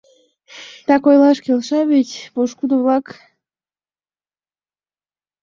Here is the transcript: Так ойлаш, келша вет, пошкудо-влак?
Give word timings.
Так 0.87 1.01
ойлаш, 1.09 1.37
келша 1.45 1.81
вет, 1.89 2.09
пошкудо-влак? 2.33 3.05